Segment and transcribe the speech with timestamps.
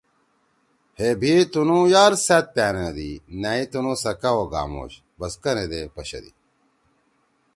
[0.97, 3.11] ہے بھی تُںُو یار سأت پیاندی
[3.41, 4.93] نأیی تُنُو سکا او گاموش!
[5.19, 6.31] بس کنَے دےپشَدی!